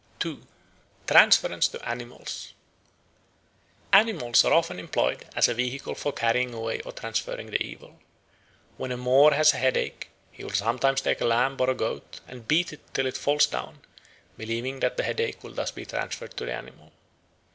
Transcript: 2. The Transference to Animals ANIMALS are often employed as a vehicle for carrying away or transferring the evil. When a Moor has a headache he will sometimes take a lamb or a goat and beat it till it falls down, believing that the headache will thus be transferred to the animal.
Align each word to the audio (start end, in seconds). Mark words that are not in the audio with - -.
2. 0.17 0.35
The 1.05 1.13
Transference 1.13 1.67
to 1.67 1.87
Animals 1.87 2.53
ANIMALS 3.93 4.43
are 4.43 4.51
often 4.51 4.79
employed 4.79 5.25
as 5.35 5.47
a 5.47 5.53
vehicle 5.53 5.93
for 5.93 6.11
carrying 6.11 6.55
away 6.55 6.79
or 6.81 6.91
transferring 6.91 7.51
the 7.51 7.61
evil. 7.63 7.99
When 8.77 8.91
a 8.91 8.97
Moor 8.97 9.35
has 9.35 9.53
a 9.53 9.57
headache 9.57 10.09
he 10.31 10.43
will 10.43 10.53
sometimes 10.53 11.01
take 11.01 11.21
a 11.21 11.25
lamb 11.25 11.55
or 11.59 11.69
a 11.69 11.75
goat 11.75 12.19
and 12.27 12.47
beat 12.47 12.73
it 12.73 12.81
till 12.95 13.05
it 13.05 13.15
falls 13.15 13.45
down, 13.45 13.81
believing 14.39 14.79
that 14.79 14.97
the 14.97 15.03
headache 15.03 15.43
will 15.43 15.53
thus 15.53 15.69
be 15.69 15.85
transferred 15.85 16.35
to 16.37 16.45
the 16.45 16.53
animal. 16.55 16.91